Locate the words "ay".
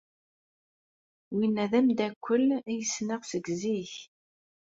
2.69-2.81